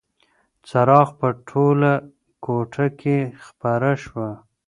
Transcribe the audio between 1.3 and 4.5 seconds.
ټوله کوټه کې خپره شوه.